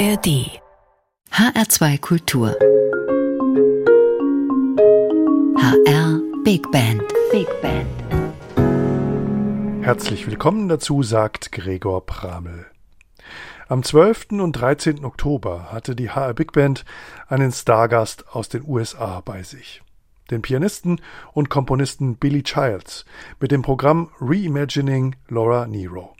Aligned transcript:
ARD 0.00 0.62
HR2 1.30 2.00
Kultur 2.00 2.56
HR 5.58 6.22
Big 6.42 6.62
Band 6.72 7.02
Big 7.30 7.46
Band 7.60 7.86
Herzlich 9.84 10.26
willkommen 10.26 10.70
dazu, 10.70 11.02
sagt 11.02 11.52
Gregor 11.52 12.06
Pramel. 12.06 12.64
Am 13.68 13.82
12. 13.82 14.28
und 14.40 14.52
13. 14.52 15.04
Oktober 15.04 15.70
hatte 15.70 15.94
die 15.94 16.08
HR 16.08 16.32
Big 16.32 16.52
Band 16.52 16.86
einen 17.28 17.52
Stargast 17.52 18.24
aus 18.34 18.48
den 18.48 18.66
USA 18.66 19.20
bei 19.20 19.42
sich. 19.42 19.82
Den 20.30 20.40
Pianisten 20.40 21.02
und 21.34 21.50
Komponisten 21.50 22.16
Billy 22.16 22.42
Childs 22.42 23.04
mit 23.38 23.50
dem 23.50 23.60
Programm 23.60 24.08
Reimagining 24.18 25.16
Laura 25.28 25.66
Nero. 25.66 26.16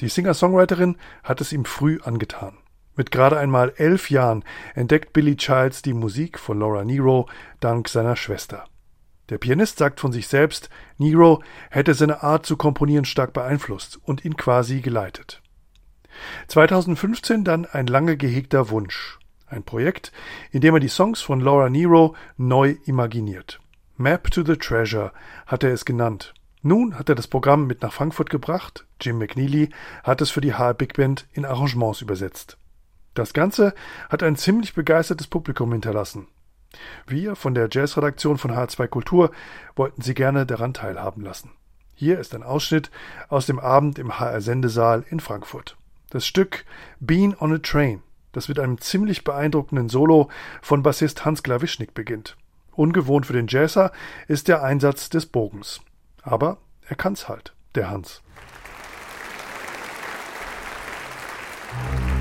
Die 0.00 0.08
Singer-Songwriterin 0.08 0.96
hat 1.22 1.42
es 1.42 1.52
ihm 1.52 1.66
früh 1.66 1.98
angetan. 2.02 2.56
Mit 2.96 3.10
gerade 3.10 3.38
einmal 3.38 3.74
elf 3.76 4.10
Jahren 4.10 4.42
entdeckt 4.74 5.12
Billy 5.12 5.36
Childs 5.36 5.82
die 5.82 5.92
Musik 5.92 6.38
von 6.38 6.58
Laura 6.58 6.84
Nero 6.84 7.28
dank 7.60 7.88
seiner 7.88 8.16
Schwester. 8.16 8.64
Der 9.28 9.38
Pianist 9.38 9.78
sagt 9.78 10.00
von 10.00 10.12
sich 10.12 10.28
selbst, 10.28 10.70
Nero 10.98 11.42
hätte 11.70 11.94
seine 11.94 12.22
Art 12.22 12.46
zu 12.46 12.56
komponieren 12.56 13.04
stark 13.04 13.32
beeinflusst 13.32 13.98
und 14.04 14.24
ihn 14.24 14.36
quasi 14.36 14.80
geleitet. 14.80 15.42
2015 16.48 17.44
dann 17.44 17.66
ein 17.66 17.86
lange 17.86 18.16
gehegter 18.16 18.70
Wunsch. 18.70 19.18
Ein 19.46 19.62
Projekt, 19.62 20.10
in 20.50 20.60
dem 20.60 20.74
er 20.74 20.80
die 20.80 20.88
Songs 20.88 21.20
von 21.20 21.40
Laura 21.40 21.68
Nero 21.68 22.16
neu 22.36 22.76
imaginiert. 22.86 23.60
Map 23.96 24.30
to 24.30 24.42
the 24.42 24.56
Treasure 24.56 25.12
hat 25.46 25.64
er 25.64 25.72
es 25.72 25.84
genannt. 25.84 26.34
Nun 26.62 26.98
hat 26.98 27.08
er 27.08 27.14
das 27.14 27.28
Programm 27.28 27.66
mit 27.66 27.82
nach 27.82 27.92
Frankfurt 27.92 28.30
gebracht. 28.30 28.86
Jim 29.00 29.18
McNeely 29.18 29.70
hat 30.02 30.20
es 30.20 30.30
für 30.30 30.40
die 30.40 30.54
HR 30.54 30.74
Big 30.74 30.94
Band 30.94 31.26
in 31.32 31.44
Arrangements 31.44 32.00
übersetzt. 32.00 32.56
Das 33.16 33.32
Ganze 33.32 33.74
hat 34.10 34.22
ein 34.22 34.36
ziemlich 34.36 34.74
begeistertes 34.74 35.26
Publikum 35.26 35.72
hinterlassen. 35.72 36.28
Wir 37.06 37.34
von 37.34 37.54
der 37.54 37.70
Jazzredaktion 37.72 38.36
von 38.36 38.52
H2 38.52 38.88
Kultur 38.88 39.30
wollten 39.74 40.02
Sie 40.02 40.12
gerne 40.12 40.44
daran 40.44 40.74
teilhaben 40.74 41.22
lassen. 41.22 41.50
Hier 41.94 42.18
ist 42.18 42.34
ein 42.34 42.42
Ausschnitt 42.42 42.90
aus 43.30 43.46
dem 43.46 43.58
Abend 43.58 43.98
im 43.98 44.18
HR 44.18 44.42
Sendesaal 44.42 45.02
in 45.08 45.20
Frankfurt. 45.20 45.78
Das 46.10 46.26
Stück 46.26 46.66
Bean 47.00 47.34
on 47.40 47.54
a 47.54 47.58
Train, 47.58 48.02
das 48.32 48.48
mit 48.48 48.58
einem 48.58 48.82
ziemlich 48.82 49.24
beeindruckenden 49.24 49.88
Solo 49.88 50.28
von 50.60 50.82
Bassist 50.82 51.24
Hans 51.24 51.42
Glawischnik 51.42 51.94
beginnt. 51.94 52.36
Ungewohnt 52.72 53.24
für 53.24 53.32
den 53.32 53.46
Jazzer 53.46 53.92
ist 54.28 54.46
der 54.46 54.62
Einsatz 54.62 55.08
des 55.08 55.24
Bogens. 55.24 55.80
Aber 56.20 56.58
er 56.86 56.96
kann's 56.96 57.30
halt, 57.30 57.54
der 57.74 57.88
Hans. 57.88 58.20
and 61.78 62.15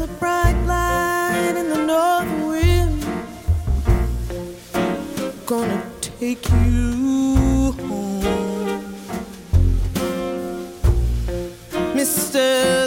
a 0.00 0.06
bright 0.18 0.56
light 0.66 1.54
in 1.56 1.68
the 1.68 1.76
north 1.76 2.32
wind. 2.48 3.04
Gonna 5.44 5.82
take 6.00 6.48
you 6.48 7.72
home, 7.72 8.84
Mister. 11.94 12.79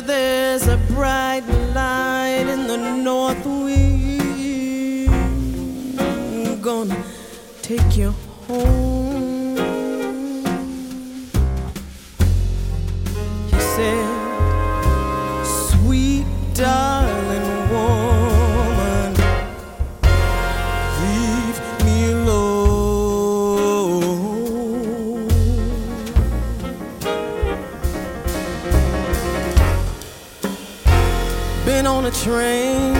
train. 32.24 32.96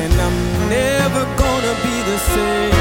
And 0.00 0.12
I'm 0.14 0.68
never 0.68 1.22
gonna 1.42 1.74
be 1.86 1.96
the 2.10 2.18
same. 2.34 2.72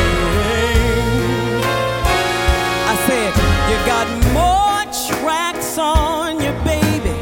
I 2.92 2.96
said, 3.06 3.32
You 3.70 3.78
got 3.86 4.08
more 4.34 4.82
tracks 5.20 5.78
on 5.78 6.42
your 6.42 6.58
baby 6.64 7.16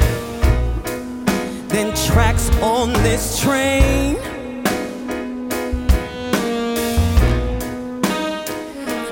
than 1.68 1.94
tracks 2.08 2.50
on 2.62 2.94
this 3.04 3.42
train. 3.42 4.16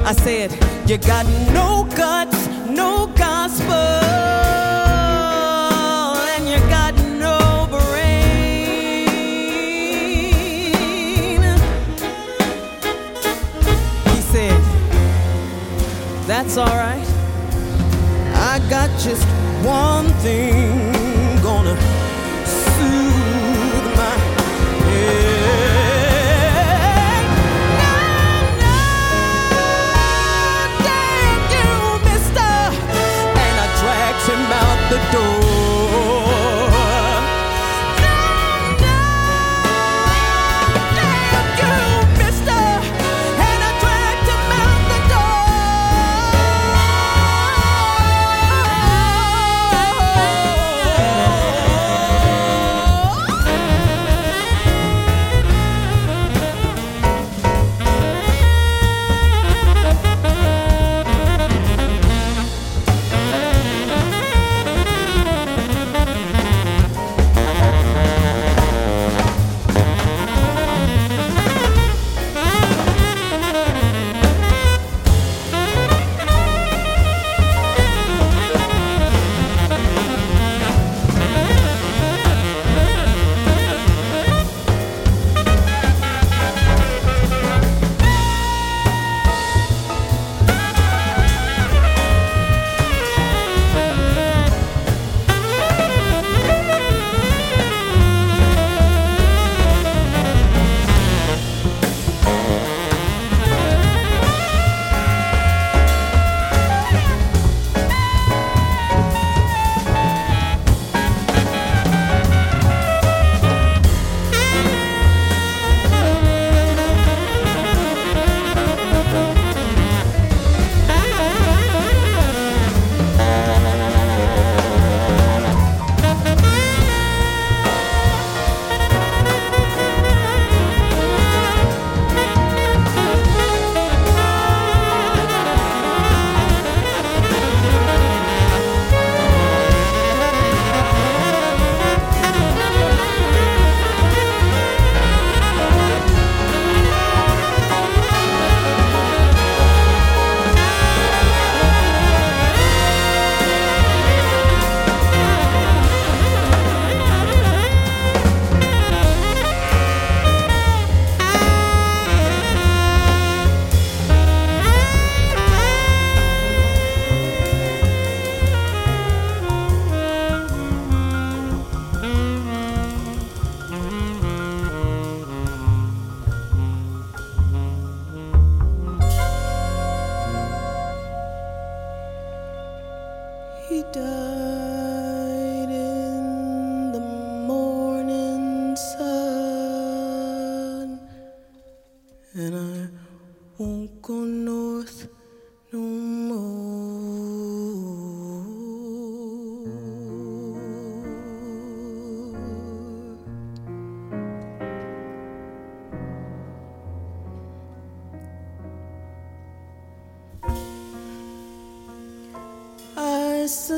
I 0.05 0.13
said, 0.23 0.51
You 0.89 0.97
got 0.97 1.25
no 1.51 1.85
guts, 1.97 2.47
no 2.69 3.07
gospel. 3.17 4.06
alright. 16.57 17.07
I 18.35 18.59
got 18.69 18.89
just 18.99 19.25
one 19.63 20.07
thing. 20.23 20.96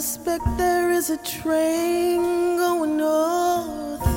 Suspect 0.01 0.45
there 0.57 0.91
is 0.91 1.09
a 1.09 1.17
train 1.17 2.55
going 2.55 2.95
north 2.95 4.07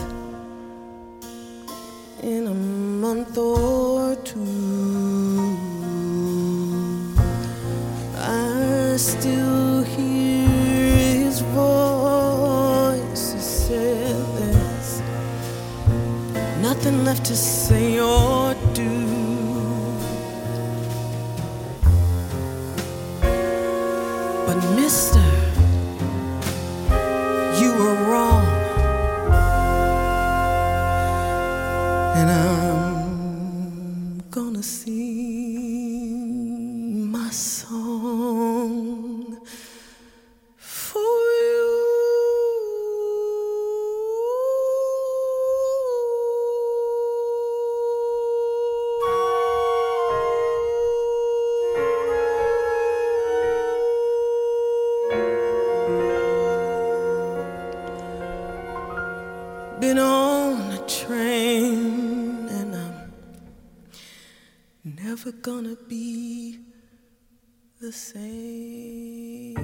in 2.22 2.46
a 2.46 2.54
month 2.54 3.36
or 3.36 3.71
never 65.24 65.36
gonna 65.42 65.76
be 65.88 66.58
the 67.80 67.92
same. 67.92 69.54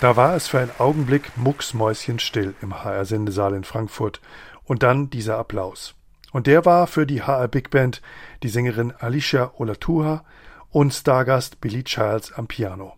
Da 0.00 0.14
war 0.14 0.36
es 0.36 0.46
für 0.46 0.60
einen 0.60 0.70
Augenblick 0.78 1.36
mucksmäuschenstill 1.36 2.54
im 2.60 2.84
HR-Sendesaal 2.84 3.54
in 3.54 3.64
Frankfurt 3.64 4.20
und 4.62 4.84
dann 4.84 5.10
dieser 5.10 5.38
Applaus. 5.38 5.95
Und 6.36 6.46
der 6.46 6.66
war 6.66 6.86
für 6.86 7.06
die 7.06 7.22
HR 7.22 7.48
Big 7.48 7.70
Band 7.70 8.02
die 8.42 8.50
Sängerin 8.50 8.92
Alicia 8.98 9.54
Olatua 9.56 10.22
und 10.68 10.92
Stargast 10.92 11.62
Billy 11.62 11.82
Childs 11.82 12.30
am 12.34 12.46
Piano. 12.46 12.92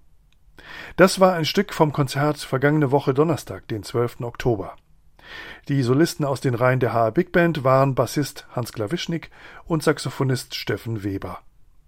Das 0.96 1.20
war 1.20 1.34
ein 1.34 1.44
Stück 1.44 1.72
vom 1.72 1.92
Konzert 1.92 2.38
vergangene 2.38 2.90
Woche 2.90 3.14
Donnerstag, 3.14 3.68
den 3.68 3.84
12. 3.84 4.22
Oktober. 4.22 4.74
Die 5.68 5.84
Solisten 5.84 6.24
aus 6.24 6.40
den 6.40 6.54
Reihen 6.54 6.80
der 6.80 6.92
HR 6.92 7.12
Big 7.12 7.30
Band 7.30 7.62
waren 7.62 7.94
Bassist 7.94 8.48
Hans 8.56 8.72
Klawischnik 8.72 9.30
und 9.66 9.84
Saxophonist 9.84 10.56
Steffen 10.56 11.04
Weber. 11.04 11.38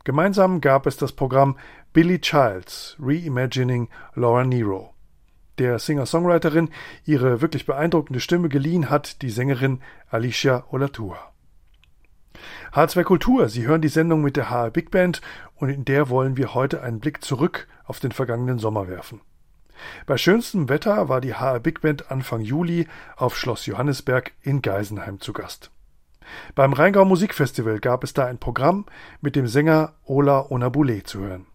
Gemeinsam 0.05 0.61
gab 0.61 0.87
es 0.87 0.99
das 0.99 1.11
Programm 1.11 1.59
Billy 1.93 2.21
Childs 2.21 2.97
Reimagining 3.01 3.89
Laura 4.15 4.45
Nero. 4.45 4.95
Der 5.59 5.81
Singer-Songwriterin 5.81 6.71
ihre 7.07 7.41
wirklich 7.43 7.67
beeindruckende 7.67 8.21
Stimme 8.21 8.49
geliehen 8.49 8.89
hat 8.89 9.21
die 9.23 9.31
Sängerin 9.31 9.81
Alicia 10.11 10.63
Olatua. 10.71 11.31
H2 12.73 13.03
Kultur, 13.05 13.49
Sie 13.49 13.67
hören 13.67 13.83
die 13.83 13.89
Sendung 13.89 14.23
mit 14.23 14.37
der 14.37 14.51
HR 14.51 14.71
Big 14.71 14.91
Band 14.91 15.21
und 15.57 15.69
in 15.69 15.85
der 15.85 16.09
wollen 16.09 16.37
wir 16.37 16.55
heute 16.55 16.83
einen 16.83 17.01
Blick 17.01 17.25
zurück 17.25 17.69
auf 17.85 18.01
den 18.01 18.13
vergangenen 18.13 18.59
Sommer 18.59 18.89
werfen. 18.89 19.21
Bei 20.07 20.17
schönstem 20.17 20.69
Wetter 20.69 21.09
war 21.09 21.21
die 21.21 21.35
HR 21.35 21.61
Big 21.61 21.81
Band 21.81 22.11
Anfang 22.11 22.41
Juli 22.41 22.87
auf 23.17 23.37
Schloss 23.37 23.67
Johannisberg 23.67 24.33
in 24.43 24.63
Geisenheim 24.63 25.21
zu 25.21 25.33
Gast. 25.33 25.71
Beim 26.55 26.73
Rheingau 26.73 27.05
Musikfestival 27.05 27.81
gab 27.81 28.05
es 28.05 28.13
da 28.13 28.27
ein 28.27 28.39
Programm 28.39 28.87
mit 29.21 29.37
dem 29.37 29.47
Sänger 29.47 29.95
Ola 30.05 30.51
Onabule 30.51 31.03
zu 31.03 31.21
hören. 31.21 31.47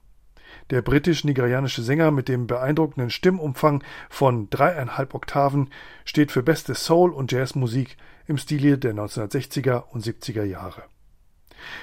Der 0.72 0.82
britisch-nigerianische 0.82 1.84
Sänger 1.84 2.12
mit 2.12 2.28
dem 2.28 2.48
beeindruckenden 2.48 3.12
Stimmumfang 3.12 3.84
von 4.10 4.50
dreieinhalb 4.50 5.14
Oktaven 5.14 5.70
steht 6.06 6.32
für 6.32 6.42
beste 6.42 6.74
Soul- 6.74 7.14
und 7.14 7.32
Jazzmusik 7.32 7.98
im 8.28 8.38
Stile 8.38 8.78
der 8.78 8.94
1960er 8.94 9.84
und 9.92 10.04
70er 10.04 10.44
Jahre. 10.44 10.84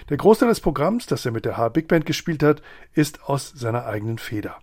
Der 0.08 0.16
Großteil 0.16 0.48
des 0.48 0.60
Programms, 0.60 1.06
das 1.06 1.24
er 1.24 1.32
mit 1.32 1.44
der 1.44 1.56
H 1.56 1.68
Big 1.70 1.88
Band 1.88 2.06
gespielt 2.06 2.42
hat, 2.42 2.62
ist 2.92 3.24
aus 3.24 3.52
seiner 3.54 3.86
eigenen 3.86 4.18
Feder. 4.18 4.58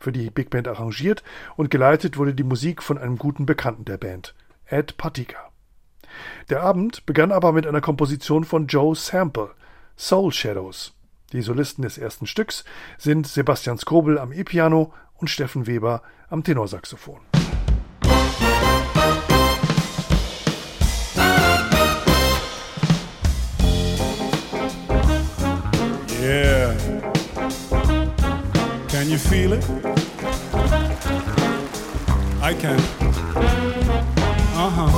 Für 0.00 0.12
die 0.12 0.30
Big 0.30 0.50
Band 0.50 0.68
arrangiert 0.68 1.22
und 1.56 1.70
geleitet 1.70 2.16
wurde 2.16 2.34
die 2.34 2.44
Musik 2.44 2.82
von 2.82 2.98
einem 2.98 3.18
guten 3.18 3.46
Bekannten 3.46 3.84
der 3.84 3.98
Band, 3.98 4.34
Ed 4.66 4.96
Patika. 4.96 5.50
Der 6.50 6.62
Abend 6.62 7.04
begann 7.06 7.32
aber 7.32 7.52
mit 7.52 7.66
einer 7.66 7.80
Komposition 7.80 8.44
von 8.44 8.66
Joe 8.66 8.94
Sample, 8.94 9.50
Soul 9.96 10.32
Shadows. 10.32 10.94
Die 11.32 11.42
Solisten 11.42 11.82
des 11.82 11.98
ersten 11.98 12.26
Stücks 12.26 12.64
sind 12.96 13.26
Sebastian 13.26 13.78
Skrobel 13.78 14.18
am 14.18 14.32
E-Piano 14.32 14.94
und 15.14 15.28
Steffen 15.28 15.66
Weber 15.66 16.02
am 16.30 16.42
Tenorsaxophon. 16.42 17.37
You 29.18 29.30
feel 29.30 29.52
it? 29.52 29.64
I 32.40 32.54
can. 32.54 32.78
Uh 34.54 34.70
huh. 34.76 34.90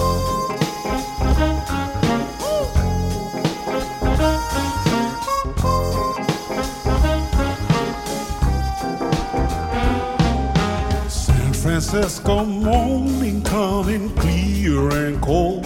San 11.09 11.53
Francisco 11.53 12.45
morning 12.45 13.43
coming 13.43 14.15
clear 14.17 14.91
and 14.91 15.23
cold. 15.23 15.65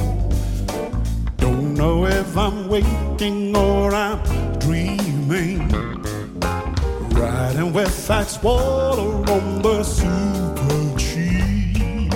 Don't 1.39 1.75
know 1.75 2.07
if 2.07 2.37
I'm 2.37 2.69
waking 2.69 3.57
or 3.57 3.95
I'm 3.95 4.34
with 7.75 8.07
Fats 8.07 8.41
Waller 8.41 9.17
on 9.33 9.61
the 9.61 9.83
Super 9.83 10.97
Chief. 10.97 12.13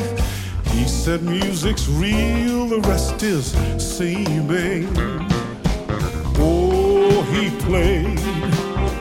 He 0.72 0.84
said 0.84 1.22
music's 1.24 1.88
real, 1.88 2.68
the 2.68 2.80
rest 2.88 3.20
is 3.24 3.50
seeming. 3.76 4.88
Oh, 6.38 7.22
he 7.32 7.50
played 7.66 8.20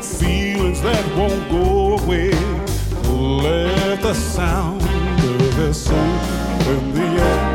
feelings 0.03 0.81
that 0.81 1.05
won't 1.15 1.47
go 1.51 1.99
away. 2.03 2.31
Let 3.07 4.01
the 4.01 4.15
sound 4.15 4.81
of 4.81 5.53
his 5.53 5.79
soul 5.79 5.95
in 5.95 6.93
the 6.95 7.07
air. 7.21 7.51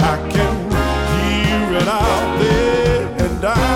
I 0.00 0.16
can 0.30 0.70
hear 1.10 1.78
it 1.80 1.88
out 1.88 2.38
there, 2.38 3.26
and 3.26 3.44
I 3.44 3.73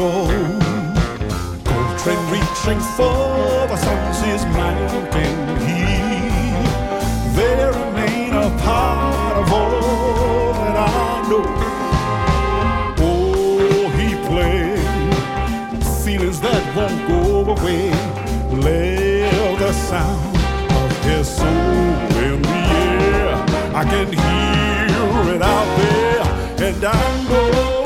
Gold 0.00 0.62
train 1.98 2.22
reaching 2.32 2.80
for 2.96 3.66
the 3.68 3.76
sun's 3.76 4.20
his 4.22 4.46
mountain 4.46 5.36
heat. 5.66 6.64
They 7.36 7.54
remain 7.66 8.32
a 8.32 8.48
part 8.62 9.36
of 9.42 9.52
all 9.52 10.52
that 10.54 10.76
I 10.88 11.28
know. 11.28 11.44
Oh, 13.08 13.90
he 13.98 14.08
played 14.30 15.84
feelings 16.02 16.40
that 16.40 16.62
won't 16.74 17.00
go 17.06 17.52
away. 17.52 17.90
Let 18.64 19.58
the 19.58 19.72
sound 19.74 20.36
of 20.80 21.04
his 21.04 21.28
soul 21.28 21.50
in 22.24 22.40
the 22.40 22.58
air. 22.88 23.34
I 23.74 23.84
can 23.84 24.06
hear 24.06 25.34
it 25.34 25.42
out 25.42 25.68
there, 25.78 26.68
and 26.68 26.84
I 26.86 27.28
know. 27.28 27.79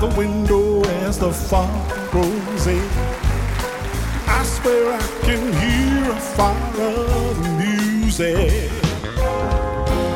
The 0.00 0.06
window 0.16 0.82
as 1.06 1.18
the 1.18 1.32
fog 1.32 1.90
grows 2.10 2.66
in. 2.68 2.88
I 4.28 4.44
swear 4.44 4.92
I 4.92 5.00
can 5.22 5.52
hear 5.54 6.10
a 6.12 6.20
fire 6.20 7.04
of 7.26 7.36
music. 7.58 8.70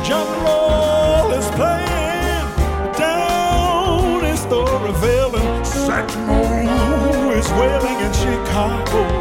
John 0.05 0.27
Roll 0.45 1.33
is 1.33 1.49
playing 1.51 2.47
down 2.97 4.23
in 4.23 4.37
Storyville 4.37 5.35
and 5.35 5.65
Satchmo 5.65 7.35
is 7.35 7.49
wailing 7.51 7.99
in 7.99 8.13
Chicago. 8.13 9.12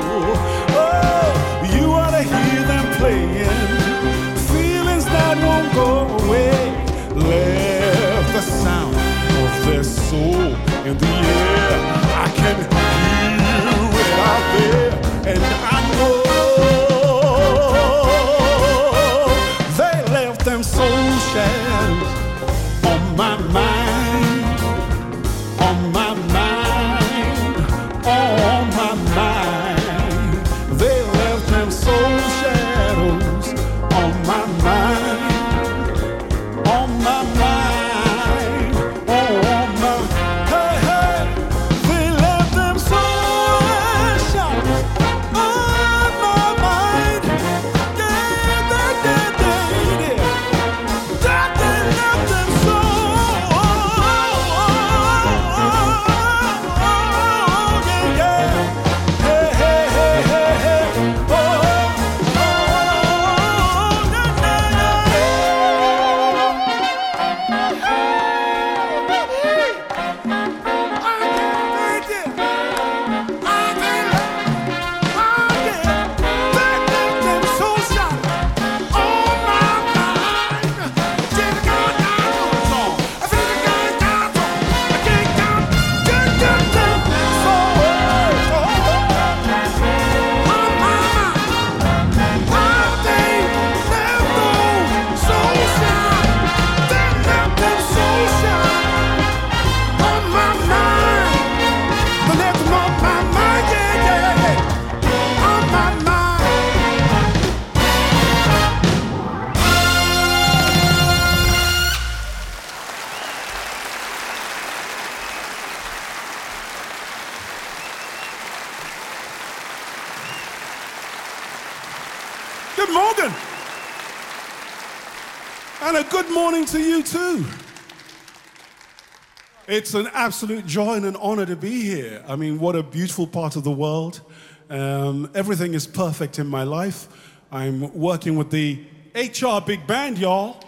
It's 129.72 129.94
an 129.94 130.10
absolute 130.12 130.66
joy 130.66 130.96
and 130.96 131.06
an 131.06 131.16
honor 131.16 131.46
to 131.46 131.56
be 131.56 131.80
here. 131.80 132.22
I 132.28 132.36
mean, 132.36 132.60
what 132.60 132.76
a 132.76 132.82
beautiful 132.82 133.26
part 133.26 133.56
of 133.56 133.64
the 133.64 133.70
world. 133.70 134.20
Um, 134.68 135.30
everything 135.34 135.72
is 135.72 135.86
perfect 135.86 136.38
in 136.38 136.46
my 136.46 136.62
life. 136.62 137.08
I'm 137.50 137.90
working 137.94 138.36
with 138.36 138.50
the 138.50 138.84
HR 139.14 139.64
Big 139.64 139.86
Band, 139.86 140.18
y'all. 140.18 140.62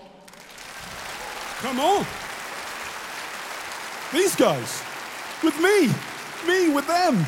Come 1.59 1.81
on. 1.81 2.07
These 4.11 4.37
guys, 4.37 4.83
with 5.43 5.61
me, 5.61 5.89
me 6.49 6.73
with 6.73 6.87
them. 6.87 7.27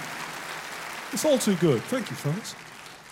It's 1.13 1.27
all 1.27 1.37
too 1.37 1.57
good. 1.57 1.83
Thank 1.83 2.09
you, 2.09 2.17
fellas. 2.17 2.55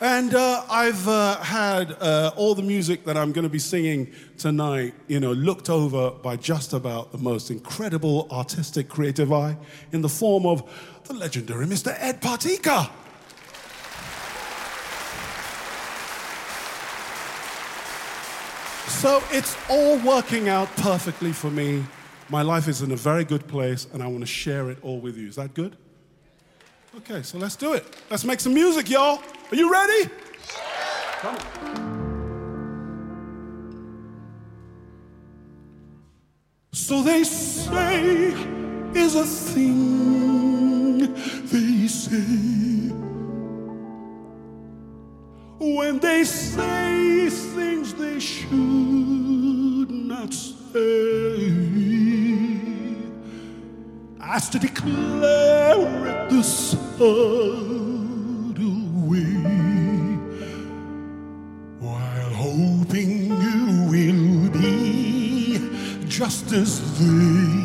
And 0.05 0.35
uh, 0.35 0.63
I've 0.69 1.09
uh, 1.09 1.39
had 1.39 1.93
uh, 1.93 2.33
all 2.37 2.55
the 2.55 2.61
music 2.61 3.07
that 3.07 3.17
I'm 3.17 3.33
going 3.33 3.45
to 3.45 3.49
be 3.49 3.59
singing 3.59 4.13
tonight, 4.37 4.93
you 5.09 5.19
know, 5.19 5.33
looked 5.33 5.71
over 5.71 6.11
by 6.11 6.37
just 6.37 6.75
about 6.75 7.11
the 7.11 7.17
most 7.17 7.51
incredible 7.51 8.29
artistic 8.31 8.87
creative 8.87 9.33
eye 9.33 9.57
in 9.93 10.03
the 10.03 10.09
form 10.11 10.45
of 10.45 10.63
the 11.05 11.15
legendary 11.15 11.65
Mr. 11.65 11.97
Ed 11.99 12.21
Partyka. 12.21 12.91
So 19.01 19.23
it's 19.31 19.57
all 19.71 19.97
working 20.01 20.51
out 20.51 20.69
perfectly 20.77 21.33
for 21.33 21.51
me. 21.51 21.83
My 22.29 22.43
life 22.43 22.69
is 22.69 22.83
in 22.83 22.93
a 22.93 22.97
very 22.97 23.25
good 23.25 23.49
place, 23.49 23.87
and 23.95 24.03
I 24.03 24.07
want 24.09 24.21
to 24.21 24.27
share 24.27 24.69
it 24.69 24.77
all 24.83 25.01
with 25.01 25.17
you. 25.17 25.29
Is 25.29 25.37
that 25.37 25.55
good? 25.55 25.79
Okay, 26.99 27.23
so 27.23 27.39
let's 27.39 27.57
do 27.57 27.73
it. 27.73 27.85
Let's 28.11 28.25
make 28.25 28.39
some 28.39 28.53
music, 28.53 28.91
y'all. 28.91 29.23
Are 29.55 29.57
you 29.57 29.71
ready? 29.73 30.11
Come. 31.21 31.39
So 36.73 37.05
they 37.05 37.23
say 37.23 38.33
is 38.97 39.15
a 39.15 39.25
thing 39.25 41.15
they 41.53 41.87
say 41.87 42.91
when 45.61 46.01
they 46.01 46.25
say 46.25 47.31
things 47.31 47.95
they 47.95 48.19
should 48.19 49.89
not 49.89 50.35
say 50.35 51.53
as 54.21 54.49
to 54.49 54.59
declare 54.59 56.09
it 56.09 56.31
the 56.31 56.43
subtle 56.43 57.84
while 61.81 62.31
hoping 62.31 63.29
you 63.43 63.61
will 63.91 64.51
be 64.51 65.59
just 66.09 66.53
as 66.53 66.81
they 66.99 67.64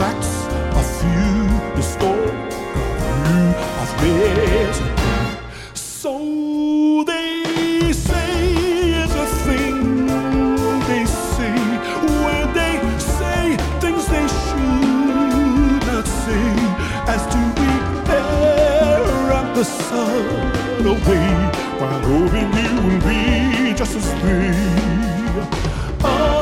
facts 0.00 0.32
a 0.80 0.84
few 0.98 1.36
distort 1.76 2.32
you 3.28 3.42
of 3.82 3.88
residue. 4.02 4.96
So 5.74 6.14
they 7.10 7.92
say 7.92 8.32
is 9.04 9.12
a 9.24 9.28
thing 9.44 10.06
they 10.90 11.04
say 11.34 11.54
when 12.24 12.44
they 12.60 12.74
say 13.18 13.42
things 13.82 14.04
they 14.14 14.26
should 14.40 15.82
not 15.92 16.06
say 16.24 16.46
as 17.14 17.22
to 17.34 17.40
be 17.60 17.70
fair 18.08 19.04
at 19.38 19.48
the 19.54 19.64
subtle 19.64 20.98
way 21.08 21.30
while 21.80 22.02
hoping 22.10 22.50
you 22.62 22.72
will 22.84 23.00
be 23.10 23.74
just 23.80 23.94
as 24.00 24.08
they 24.22 24.48
are 25.42 25.48
ah. 26.04 26.39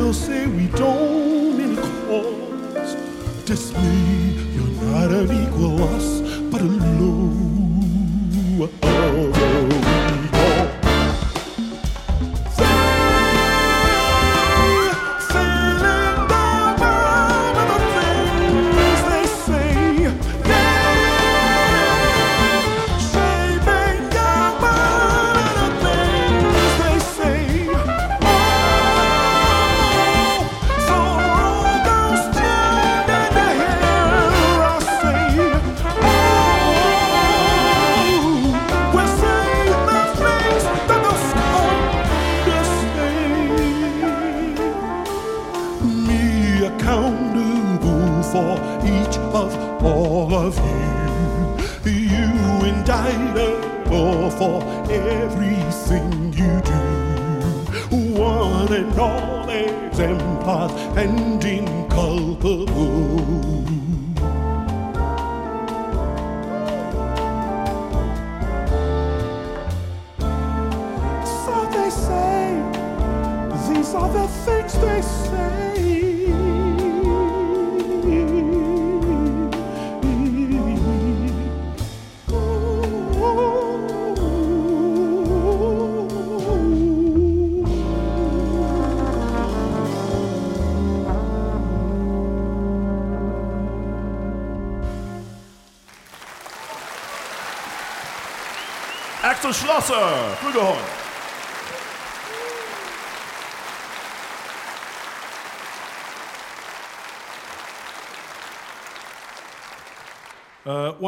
They'll 0.00 0.14
say 0.14 0.46
we 0.46 0.66
don't 0.68 1.60
any 1.60 1.76
cause 1.76 2.94
dismay. 3.44 4.32
You're 4.54 4.74
not 4.86 5.10
an 5.12 5.30
equal 5.42 5.82
us, 5.82 6.20
but 6.50 6.62
a 6.62 6.64
low. 6.64 7.30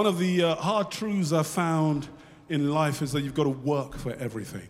One 0.03 0.13
of 0.13 0.19
the 0.19 0.43
uh, 0.43 0.57
hard 0.57 0.91
truths 0.91 1.33
I 1.33 1.45
found 1.45 2.09
in 2.49 2.73
life 2.73 3.03
is 3.03 3.13
that 3.13 3.21
you've 3.21 3.37
got 3.37 3.45
to 3.45 3.51
work 3.51 3.97
for 3.97 4.13
everything. 4.15 4.67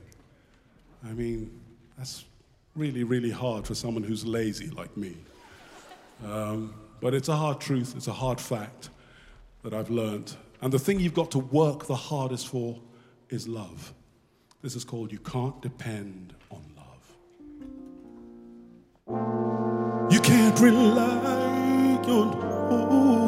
I 1.03 1.14
mean, 1.14 1.59
that's 1.97 2.27
really, 2.77 3.03
really 3.03 3.31
hard 3.31 3.66
for 3.66 3.75
someone 3.75 4.03
who's 4.03 4.27
lazy 4.27 4.68
like 4.68 4.95
me. 4.95 5.16
Um, 6.23 6.75
but 7.01 7.14
it's 7.14 7.31
a 7.31 7.35
hard 7.35 7.62
truth, 7.62 7.95
it's 7.97 8.09
a 8.09 8.12
hard 8.12 8.38
fact 8.38 8.90
that 9.62 9.73
I've 9.73 9.88
learned. 9.88 10.37
And 10.61 10.71
the 10.71 10.79
thing 10.79 11.01
you've 11.01 11.14
got 11.14 11.31
to 11.31 11.38
work 11.38 11.87
the 11.87 11.97
hardest 11.97 12.49
for 12.49 12.79
is 13.31 13.49
love. 13.49 13.95
This 14.61 14.77
is 14.77 14.85
called 14.85 15.12
You 15.12 15.18
Can't 15.21 15.59
Depend 15.62 16.35
on 16.51 16.62
Love. 19.09 20.12
You 20.12 20.21
can't 20.21 20.61
rely 20.61 22.03
on 22.07 22.33
hope. 22.33 23.21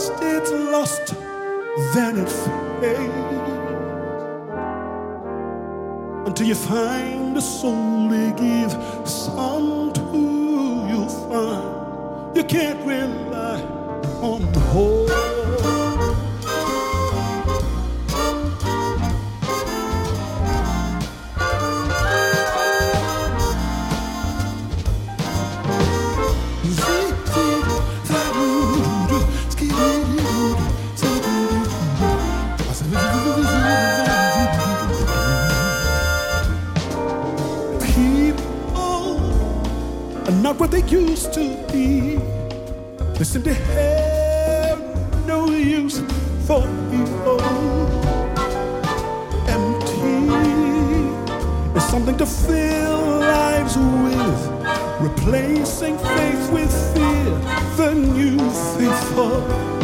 First 0.00 0.22
it's 0.22 0.50
lost, 0.50 1.14
then 1.92 2.20
it 2.20 2.30
fades. 2.80 3.12
Until 6.26 6.46
you 6.46 6.54
find 6.54 7.36
a 7.36 7.40
soul 7.42 8.08
to 8.08 8.32
give 8.34 8.72
some 9.06 9.92
to, 9.92 10.86
you'll 10.88 11.06
find 11.28 12.34
you 12.34 12.44
can't 12.44 12.80
rely 12.86 13.60
on 14.22 14.40
hope. 14.72 15.29
Not 40.50 40.58
what 40.58 40.70
they 40.72 40.82
used 40.88 41.32
to 41.32 41.56
be. 41.70 42.16
They 43.14 43.24
to 43.24 43.54
have 43.54 44.80
no 45.24 45.48
use 45.48 46.00
for 46.44 46.62
people. 46.90 47.40
Empty 49.46 50.26
is 51.78 51.84
something 51.84 52.16
to 52.18 52.26
fill 52.26 53.20
lives 53.20 53.76
with, 53.76 54.40
replacing 55.00 55.96
faith 55.98 56.52
with 56.52 56.72
fear, 56.94 57.30
the 57.76 57.94
new 57.94 58.38
faithful. 58.76 59.79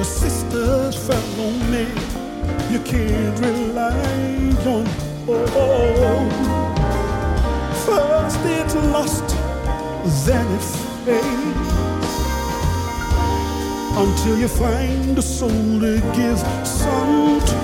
Your 0.00 0.04
sister's 0.06 0.96
fellow 0.96 1.50
man, 1.68 1.94
you 2.72 2.80
can't 2.80 3.38
rely 3.38 3.92
on 4.64 4.86
hope. 5.52 6.32
First 7.84 8.40
it's 8.44 8.74
lost, 8.94 9.28
then 10.24 10.46
it 10.56 10.64
fades 11.04 12.12
until 14.02 14.38
you 14.38 14.48
find 14.48 15.18
a 15.18 15.22
soul 15.22 15.80
to 15.80 16.00
give 16.16 16.38
some 16.66 17.38
to. 17.50 17.58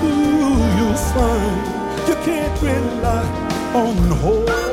You'll 0.77 1.01
find 1.15 2.07
you 2.07 2.15
can't 2.23 2.61
rely 2.61 3.25
on 3.73 3.97
hope. 4.21 4.66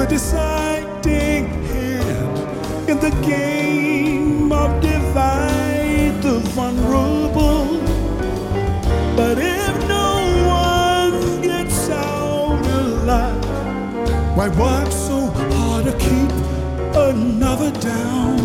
A 0.00 0.06
deciding 0.06 1.44
hand 1.66 2.88
in 2.88 2.98
the 3.00 3.10
game 3.26 4.50
of 4.50 4.80
divide 4.80 6.22
the 6.22 6.38
vulnerable. 6.54 7.66
But 9.14 9.36
if 9.38 9.88
no 9.88 10.10
one 10.48 11.42
gets 11.42 11.90
out 11.90 12.64
alive, 12.66 13.44
Why 14.36 14.48
work 14.48 14.90
so 14.90 15.26
hard 15.26 15.84
to 15.84 15.92
keep 15.98 16.30
another 16.96 17.70
down? 17.80 18.38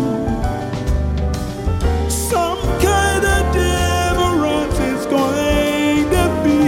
Some 2.10 2.60
kind 2.84 3.24
of 3.34 3.42
deliverance 3.54 4.78
is 4.92 5.06
going 5.06 6.10
to 6.16 6.26
be. 6.44 6.60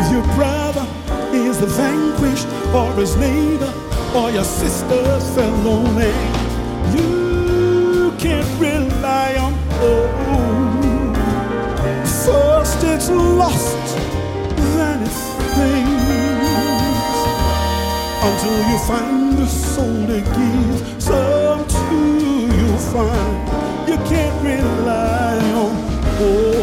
If 0.00 0.06
your 0.10 0.24
brother 0.34 0.86
is 1.34 1.58
the 1.60 1.66
vanquished, 1.66 2.48
or 2.74 2.90
his 2.94 3.16
neighbor, 3.16 3.83
or 4.14 4.30
your 4.30 4.44
sisters 4.44 5.28
fell 5.34 5.50
lonely, 5.66 6.14
you 6.96 8.12
can't 8.16 8.48
rely 8.60 9.34
on 9.36 9.52
hope. 9.80 10.14
First 12.24 12.84
it's 12.84 13.10
lost, 13.10 13.96
then 14.76 15.02
it's 15.02 15.22
things 15.56 16.04
until 18.28 18.58
you 18.70 18.78
find 18.86 19.38
the 19.38 19.46
soul 19.46 20.06
to 20.06 20.20
give 20.20 21.02
some 21.02 21.66
to 21.66 21.96
you 22.56 22.78
find. 22.92 23.88
You 23.88 23.96
can't 24.08 24.44
rely 24.44 25.38
on 25.62 25.74
oh 26.20 26.53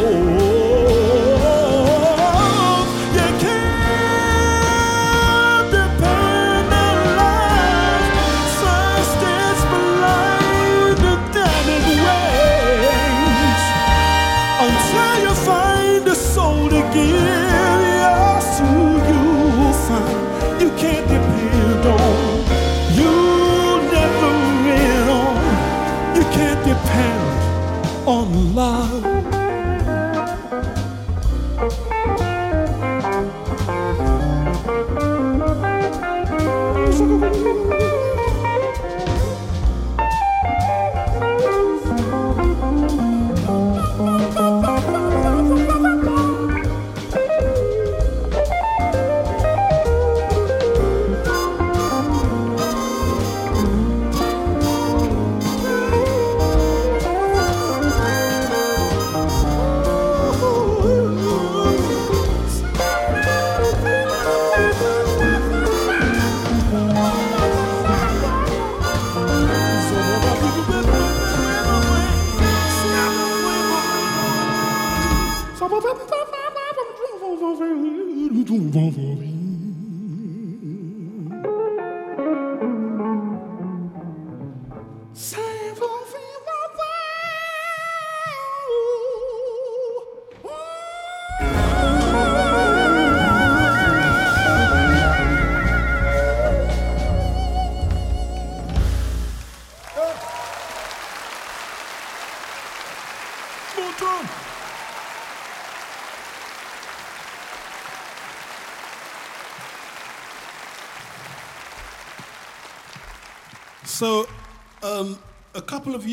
until 15.11 15.29
you 15.29 15.35
find 15.35 16.07
a 16.07 16.15
soul 16.15 16.69
to 16.69 16.81
give? 16.93 17.51
To 18.57 18.67
you 19.09 19.73
find. 19.87 20.61
You 20.61 20.69
can't 20.77 21.07
depend 21.07 21.85
on. 21.85 22.41
You'll 22.97 23.81
never 23.91 24.31
win 24.65 25.09
on 25.09 26.15
you 26.15 26.23
can't 26.23 26.63
depend 26.65 28.07
on 28.07 28.55
love 28.55 29.10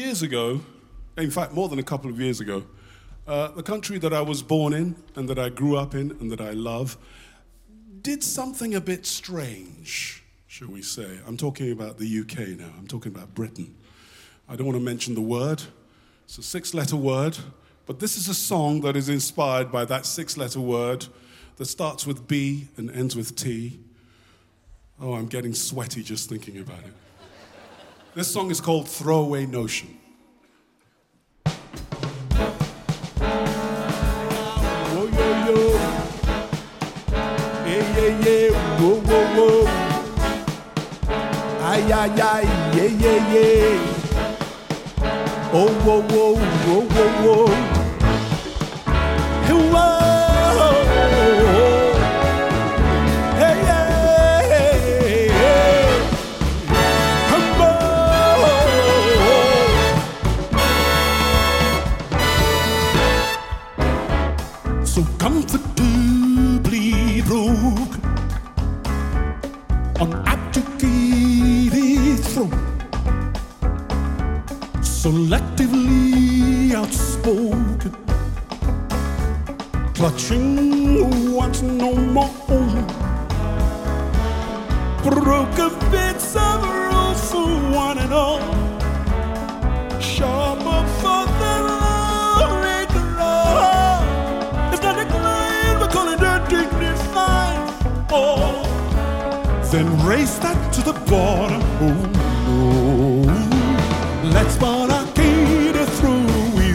years 0.08 0.22
ago, 0.22 0.58
in 1.18 1.30
fact, 1.30 1.52
more 1.52 1.68
than 1.68 1.78
a 1.78 1.82
couple 1.82 2.08
of 2.08 2.18
years 2.18 2.40
ago, 2.40 2.64
uh, 3.26 3.48
the 3.48 3.62
country 3.62 3.98
that 3.98 4.14
I 4.14 4.22
was 4.22 4.42
born 4.42 4.72
in 4.72 4.96
and 5.16 5.28
that 5.28 5.38
I 5.38 5.50
grew 5.50 5.76
up 5.76 5.94
in 5.94 6.12
and 6.12 6.32
that 6.32 6.40
I 6.40 6.52
love 6.52 6.96
did 8.00 8.24
something 8.24 8.74
a 8.74 8.80
bit 8.80 9.04
strange, 9.04 10.24
shall 10.46 10.68
we 10.68 10.80
say. 10.80 11.18
I'm 11.26 11.36
talking 11.36 11.72
about 11.72 11.98
the 11.98 12.20
UK 12.20 12.58
now, 12.58 12.70
I'm 12.78 12.86
talking 12.86 13.14
about 13.14 13.34
Britain. 13.34 13.74
I 14.48 14.56
don't 14.56 14.66
want 14.66 14.78
to 14.78 14.82
mention 14.82 15.14
the 15.14 15.20
word, 15.20 15.62
it's 16.24 16.38
a 16.38 16.42
six 16.42 16.72
letter 16.72 16.96
word, 16.96 17.36
but 17.84 18.00
this 18.00 18.16
is 18.16 18.28
a 18.28 18.34
song 18.34 18.80
that 18.80 18.96
is 18.96 19.10
inspired 19.10 19.70
by 19.70 19.84
that 19.84 20.06
six 20.06 20.38
letter 20.38 20.60
word 20.60 21.04
that 21.56 21.66
starts 21.66 22.06
with 22.06 22.26
B 22.26 22.68
and 22.78 22.90
ends 22.92 23.14
with 23.14 23.36
T. 23.36 23.78
Oh, 24.98 25.12
I'm 25.12 25.26
getting 25.26 25.52
sweaty 25.52 26.02
just 26.02 26.30
thinking 26.30 26.60
about 26.60 26.78
it. 26.78 26.94
This 28.14 28.32
song 28.32 28.50
is 28.50 28.58
called 28.58 28.88
Throwaway 28.88 29.44
Notion. 29.44 29.97
Ay, 42.08 42.20
ay. 42.22 42.44
Yeah, 42.72 42.88
yeah, 42.88 43.20
yeah. 43.34 43.76
Oh, 45.52 45.68
oh, 45.84 46.00
oh, 46.08 46.08
oh, 46.10 46.40
whoa, 46.64 46.80
whoa, 46.80 46.80
whoa, 46.82 46.88
whoa, 46.88 47.12
whoa. 47.22 47.68
Whoa. 49.72 50.07
Selectively 75.08 76.74
outspoken, 76.74 77.92
clutching 79.94 81.32
what's 81.34 81.62
no 81.62 81.94
more 81.94 82.30
own, 82.50 82.86
broken 85.02 85.70
bits 85.90 86.36
of 86.36 86.62
rules 86.62 87.30
for 87.30 87.48
one 87.72 87.96
and 87.96 88.12
all, 88.12 88.40
sharper 89.98 90.80
for 91.00 91.24
the 91.40 91.54
lonely. 91.72 92.80
It's 94.72 94.82
not 94.82 94.98
a 94.98 95.06
claim, 95.06 95.80
we're 95.80 95.88
calling 95.88 96.20
it 96.20 96.48
dignified. 96.50 97.58
Oh, 98.10 98.62
then 99.72 99.88
race 100.06 100.36
that 100.40 100.58
to 100.74 100.82
the 100.82 100.92
border. 101.08 101.60
Oh 101.80 101.94
no, 103.24 104.30
let's 104.34 104.56
through 104.58 104.97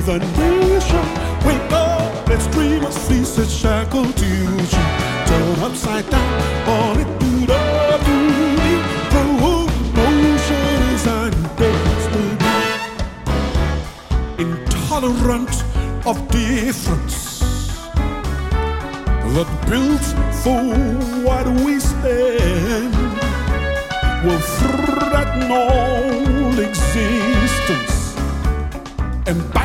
with 0.06 0.16
a 0.16 0.20
nation. 0.38 1.06
Wake 1.45 1.72
up, 1.72 2.28
let's 2.28 2.47
dream 2.47 2.84
of 2.86 2.93
cease 2.93 3.38
its 3.38 3.54
shackled 3.54 4.14
future. 4.20 4.88
Turn 5.26 5.60
upside 5.60 6.10
down, 6.10 6.68
all 6.68 6.97
it 6.97 7.20
do 7.20 7.45
the 7.45 7.99
booty. 8.06 8.82
Promotions 9.14 11.08
and 11.08 11.36
destiny 11.58 12.38
intolerant 14.38 15.64
of 16.06 16.28
difference 16.30 17.39
that 19.36 19.49
built 19.70 20.06
for 20.43 20.64
what 21.26 21.47
we 21.64 21.80
stand 21.80 22.93
will 24.24 24.43
threaten 24.60 25.51
all 25.51 26.60
existence 26.60 28.04
and 29.26 29.62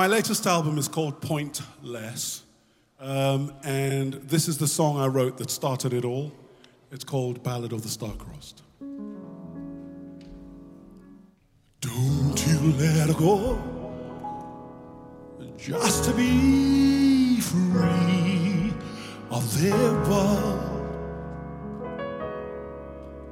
my 0.00 0.06
latest 0.06 0.46
album 0.46 0.78
is 0.78 0.88
called 0.88 1.20
Pointless. 1.20 2.42
Um, 3.00 3.52
and 3.62 4.14
this 4.14 4.48
is 4.48 4.56
the 4.56 4.66
song 4.66 4.98
I 4.98 5.06
wrote 5.08 5.36
that 5.36 5.50
started 5.50 5.92
it 5.92 6.06
all. 6.06 6.32
It's 6.90 7.04
called 7.04 7.42
Ballad 7.42 7.74
of 7.74 7.82
the 7.82 7.90
Starcrossed. 7.90 8.62
Don't 11.82 12.46
you 12.46 12.72
let 12.78 13.14
go 13.18 13.62
just 15.58 16.04
to 16.06 16.14
be 16.14 17.38
free 17.42 18.72
of 19.30 19.60
their 19.60 19.92
world. 20.08 20.96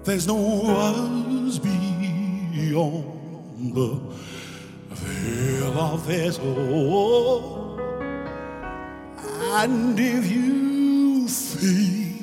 There's 0.05 0.27
no 0.27 0.66
us 0.66 1.59
beyond 1.59 2.45
the 3.75 4.28
fill 4.99 5.78
of 5.78 6.07
this 6.07 6.36
hole. 6.36 7.78
And 9.61 9.99
if 9.99 10.30
you 10.30 11.28
feed 11.28 12.22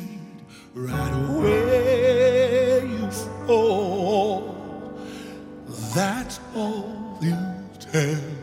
right 0.74 1.16
where 1.40 2.86
you 2.86 3.10
fall, 3.46 4.56
that's 5.96 6.40
all 6.56 7.18
you 7.22 7.38
tell. 7.80 8.35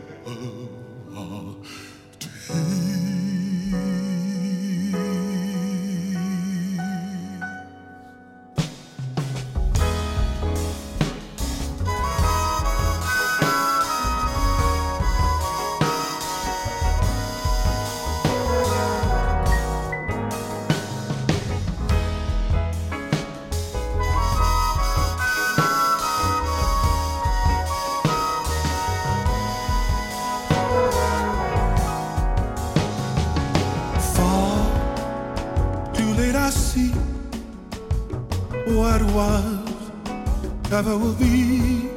i 40.73 40.81
will 40.81 41.13
be, 41.13 41.87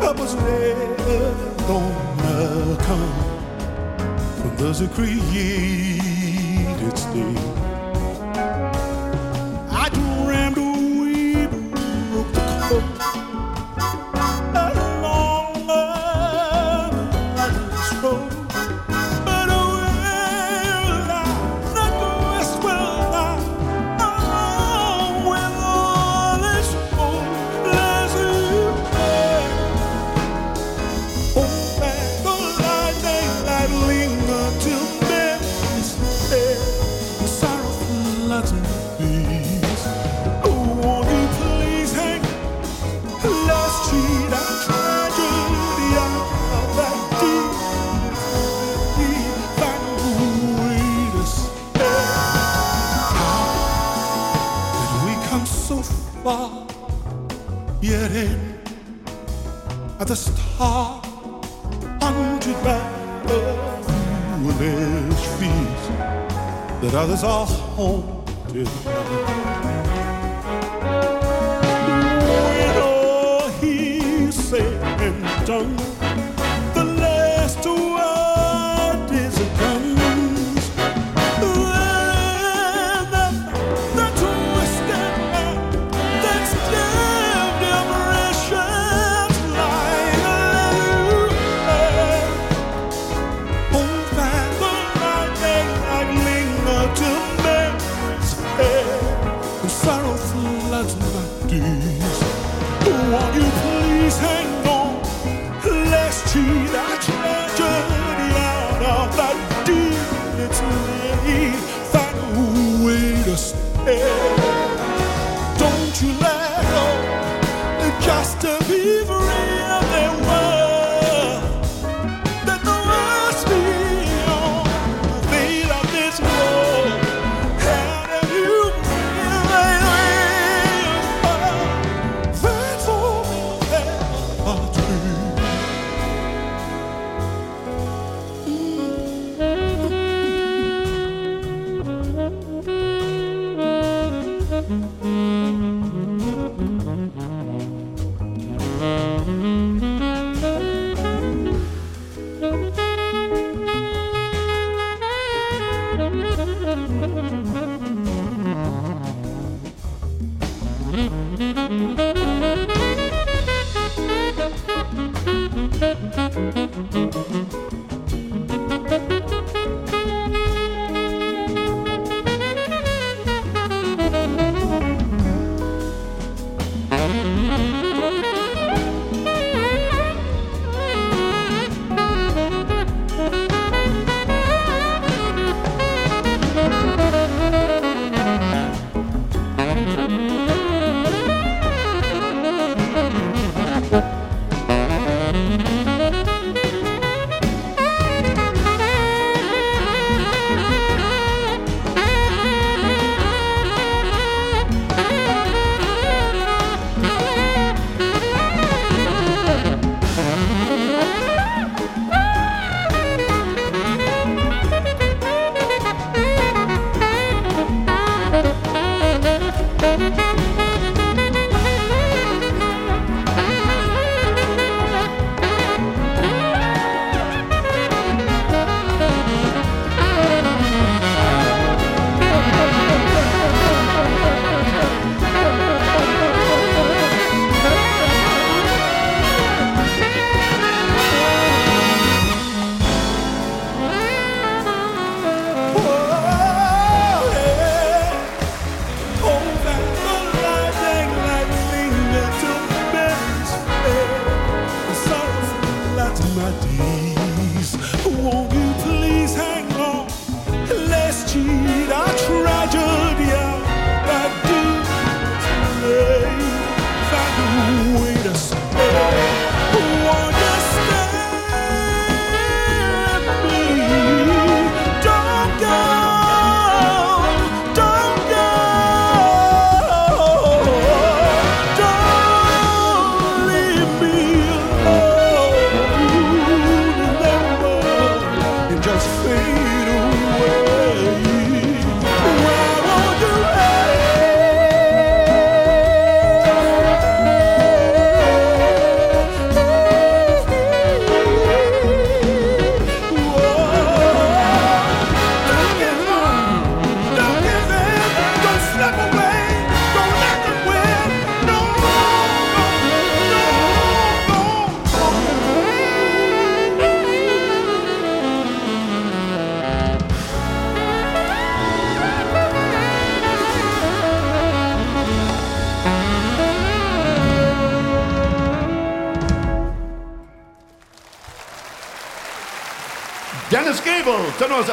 that 0.00 0.14
was 0.18 0.34
never 0.34 1.72
on 1.72 2.16
the 2.18 2.76
come 2.84 3.12
from 4.42 4.56
those 4.58 4.80
who 4.80 4.88
created 4.88 5.96
thee. 7.14 7.75
others 66.96 67.22
are 67.24 67.46
home. 67.46 68.15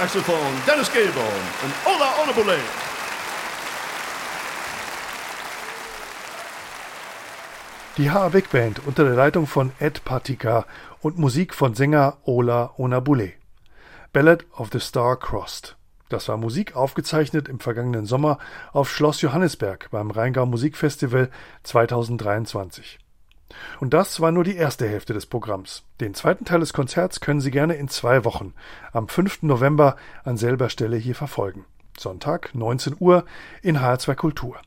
Tenorsaxophon, 0.03 0.53
Dennis 0.67 0.91
Gable 0.91 1.07
und 1.63 1.73
Ola 1.85 2.21
Onabule. 2.21 2.57
Die 7.97 8.11
HR 8.11 8.29
Big 8.31 8.49
Band 8.49 8.81
unter 8.85 9.05
der 9.05 9.13
Leitung 9.13 9.47
von 9.47 9.71
Ed 9.79 10.03
Patika 10.03 10.65
und 11.01 11.17
Musik 11.17 11.53
von 11.53 11.73
Sänger 11.73 12.17
Ola 12.25 12.71
Onabule. 12.77 13.33
Ballad 14.11 14.45
of 14.57 14.69
the 14.73 14.79
Star 14.79 15.15
Crossed. 15.17 15.77
Das 16.09 16.27
war 16.27 16.35
Musik 16.35 16.75
aufgezeichnet 16.75 17.47
im 17.47 17.61
vergangenen 17.61 18.05
Sommer 18.05 18.39
auf 18.73 18.91
Schloss 18.91 19.21
Johannisberg 19.21 19.89
beim 19.89 20.11
Rheingau 20.11 20.45
Musikfestival 20.45 21.29
2023. 21.63 22.99
Und 23.79 23.93
das 23.93 24.19
war 24.19 24.31
nur 24.31 24.43
die 24.43 24.55
erste 24.55 24.87
Hälfte 24.87 25.13
des 25.13 25.25
Programms. 25.25 25.83
Den 25.99 26.13
zweiten 26.13 26.45
Teil 26.45 26.59
des 26.59 26.73
Konzerts 26.73 27.19
können 27.19 27.41
Sie 27.41 27.51
gerne 27.51 27.75
in 27.75 27.87
zwei 27.87 28.25
Wochen, 28.25 28.53
am 28.91 29.07
5. 29.07 29.43
November, 29.43 29.95
an 30.23 30.37
selber 30.37 30.69
Stelle 30.69 30.97
hier 30.97 31.15
verfolgen. 31.15 31.65
Sonntag, 31.97 32.55
19 32.55 32.95
Uhr, 32.99 33.25
in 33.61 33.77
HR2 33.77 34.15
Kultur. 34.15 34.59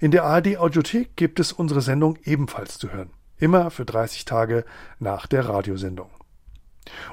In 0.00 0.10
der 0.10 0.24
ARD 0.24 0.58
Audiothek 0.58 1.16
gibt 1.16 1.40
es 1.40 1.52
unsere 1.52 1.80
Sendung 1.80 2.18
ebenfalls 2.24 2.78
zu 2.78 2.92
hören. 2.92 3.10
Immer 3.38 3.70
für 3.70 3.84
30 3.84 4.24
Tage 4.24 4.64
nach 4.98 5.26
der 5.26 5.48
Radiosendung. 5.48 6.10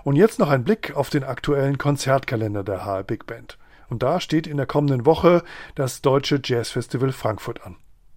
Und 0.04 0.16
jetzt 0.16 0.40
noch 0.40 0.50
ein 0.50 0.64
Blick 0.64 0.96
auf 0.96 1.10
den 1.10 1.24
aktuellen 1.24 1.78
Konzertkalender 1.78 2.64
der 2.64 2.86
HR 2.86 3.04
Big 3.04 3.26
Band. 3.26 3.58
Und 3.90 4.04
da 4.04 4.20
steht 4.20 4.48
in 4.48 4.58
der 4.58 4.66
kommenden 4.66 5.06
Woche 5.06 5.44
das 5.76 6.02
Deutsche 6.02 6.40
Jazz 6.44 6.70
Festival 6.70 7.12
Frankfurt 7.12 7.66
an. 7.66 7.76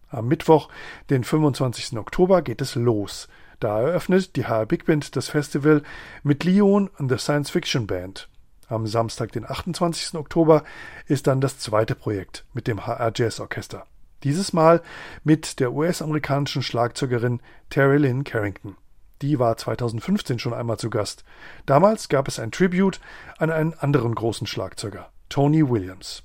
Am 0.08 0.28
Mittwoch, 0.28 0.68
den 1.10 1.24
25. 1.24 1.98
Oktober, 1.98 2.42
geht 2.42 2.60
es 2.60 2.76
los. 2.76 3.28
Da 3.58 3.80
eröffnet 3.80 4.36
die 4.36 4.46
HR 4.46 4.66
Big 4.66 4.84
Band 4.84 5.16
das 5.16 5.28
Festival 5.28 5.82
mit 6.22 6.44
Leon 6.44 6.88
und 6.98 7.08
the 7.08 7.18
Science 7.18 7.50
Fiction 7.50 7.86
Band. 7.86 8.28
Am 8.68 8.86
Samstag, 8.86 9.32
den 9.32 9.48
28. 9.48 10.14
Oktober, 10.14 10.64
ist 11.06 11.26
dann 11.26 11.40
das 11.40 11.58
zweite 11.58 11.94
Projekt 11.94 12.44
mit 12.52 12.66
dem 12.66 12.86
HR 12.86 13.12
Jazz 13.14 13.40
Orchester. 13.40 13.86
Dieses 14.22 14.52
Mal 14.52 14.82
mit 15.24 15.60
der 15.60 15.72
US-amerikanischen 15.72 16.62
Schlagzeugerin 16.62 17.40
Terry 17.70 17.98
Lynn 17.98 18.24
Carrington. 18.24 18.76
Die 19.22 19.38
war 19.38 19.56
2015 19.56 20.38
schon 20.38 20.54
einmal 20.54 20.78
zu 20.78 20.90
Gast. 20.90 21.24
Damals 21.64 22.08
gab 22.08 22.28
es 22.28 22.38
ein 22.38 22.50
Tribute 22.52 23.00
an 23.38 23.50
einen 23.50 23.74
anderen 23.74 24.14
großen 24.14 24.46
Schlagzeuger, 24.46 25.10
Tony 25.28 25.68
Williams. 25.68 26.22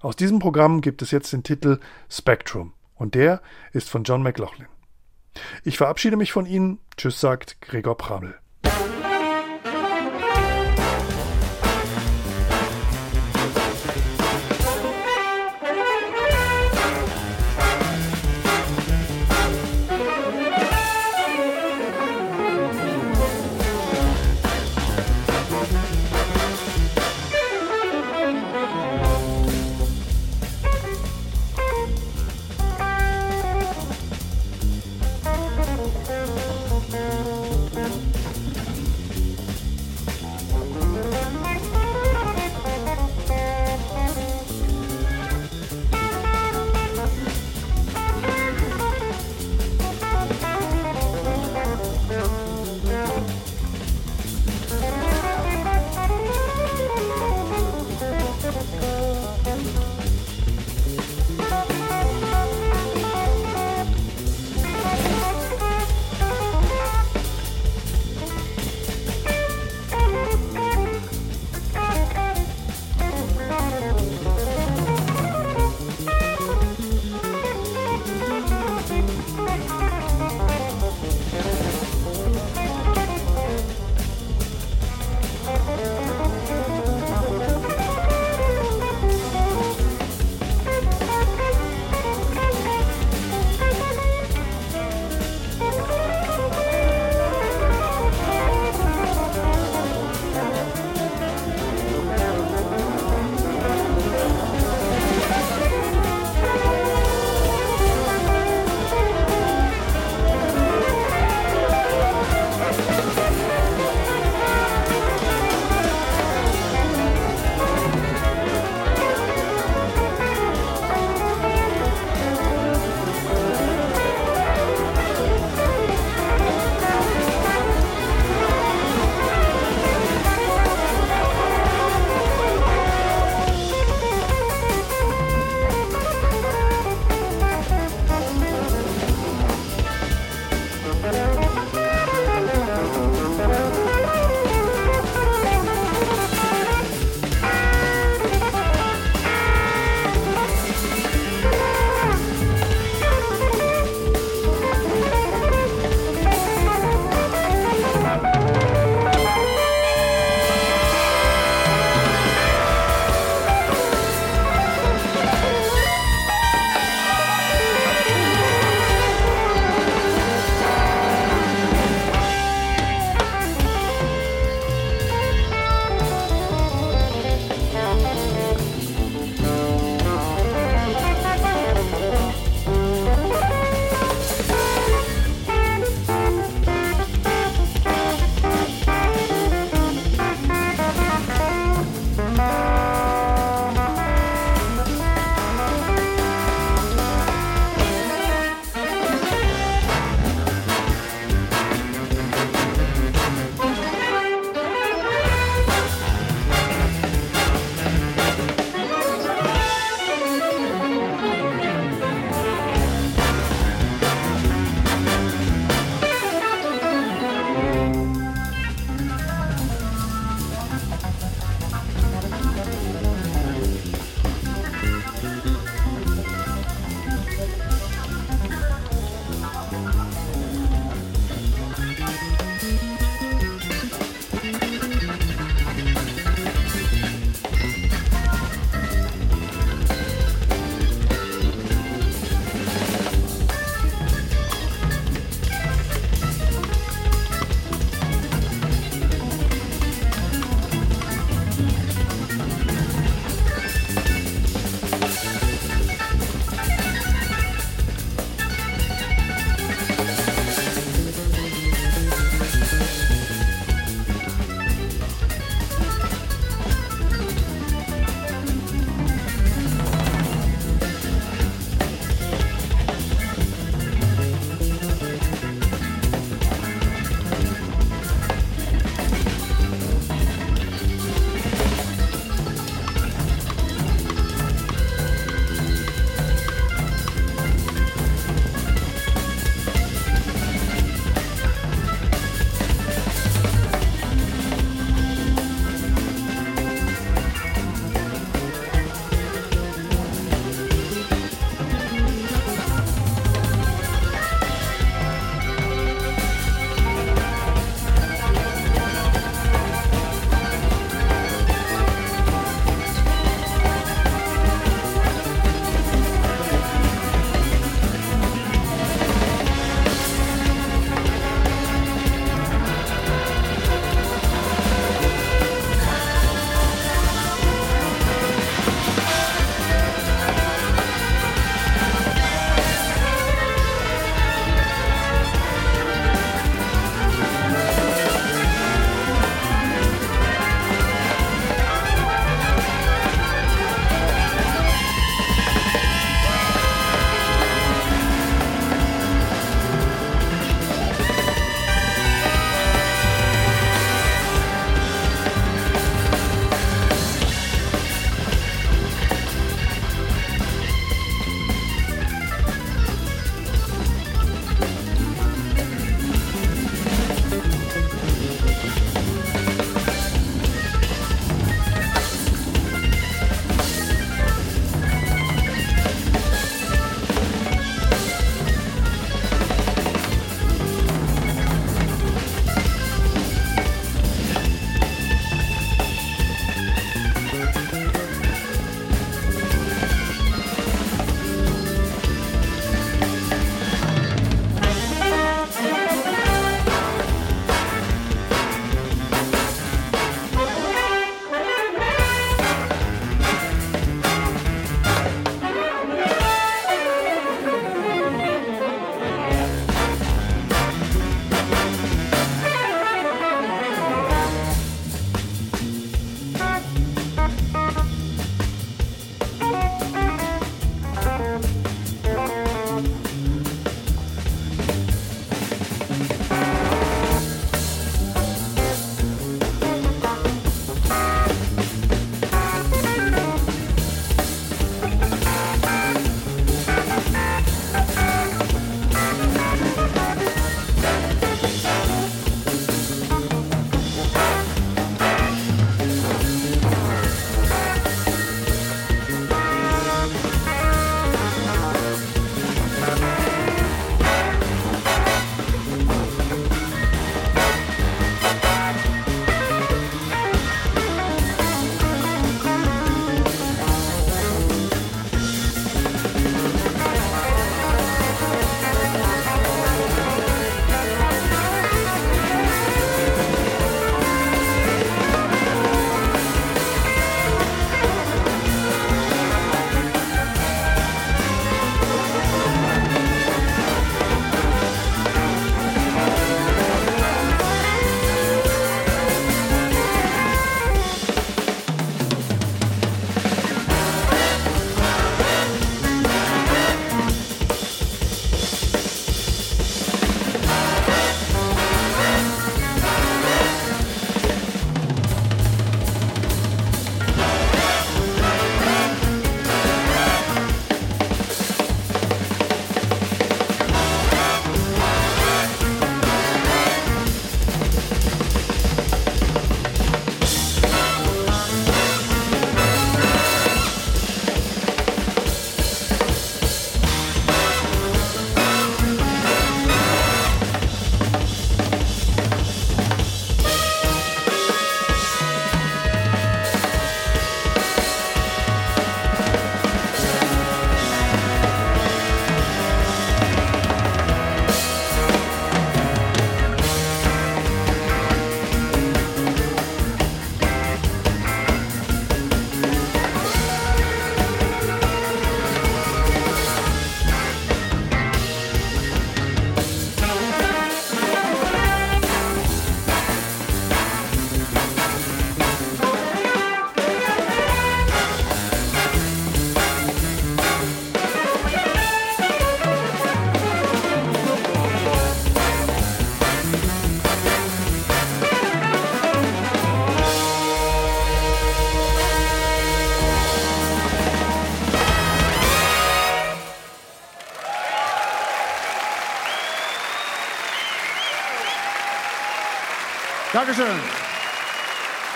Aus 0.00 0.16
diesem 0.16 0.38
Programm 0.38 0.80
gibt 0.80 1.02
es 1.02 1.10
jetzt 1.10 1.32
den 1.32 1.42
Titel 1.42 1.78
Spectrum 2.08 2.72
und 3.02 3.16
der 3.16 3.42
ist 3.72 3.90
von 3.90 4.04
John 4.04 4.22
McLaughlin. 4.22 4.68
Ich 5.64 5.76
verabschiede 5.76 6.16
mich 6.16 6.32
von 6.32 6.46
Ihnen. 6.46 6.78
Tschüss, 6.96 7.20
sagt 7.20 7.60
Gregor 7.60 7.96
Pramel. 7.96 8.38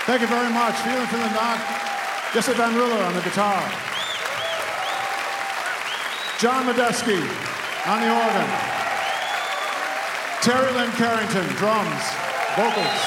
Thank 0.07 0.21
you 0.21 0.27
very 0.27 0.49
much. 0.53 0.73
Feeling 0.87 1.05
Vielen, 1.07 1.29
vielen 1.29 1.33
Dank. 1.33 1.61
Jesse 2.33 2.53
van 2.53 2.73
Ruller 2.73 3.03
on 3.03 3.13
the 3.13 3.21
guitar. 3.21 3.59
John 6.39 6.65
Medeski 6.65 7.19
on 7.85 7.99
the 7.99 8.07
organ. 8.07 8.49
Terri 10.39 10.71
Lyne 10.75 10.91
Carrington, 10.95 11.45
drums, 11.59 12.03
vocals. 12.55 13.03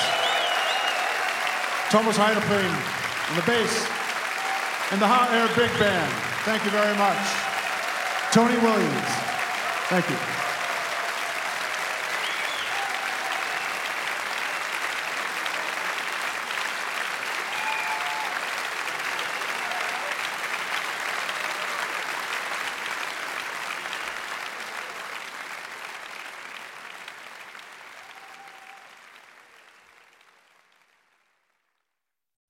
Thomas 1.89 2.19
Heidepriem 2.19 2.75
on 3.31 3.37
the 3.37 3.47
bass. 3.47 3.87
And 4.93 5.01
the 5.01 5.07
hr 5.07 5.49
Big 5.57 5.73
Band. 5.79 6.13
Thank 6.45 6.65
you 6.67 6.71
very 6.71 6.95
much. 6.99 7.17
Tony 8.31 8.59
Williams. 8.59 9.11
Thank 9.89 10.11
you. 10.11 10.40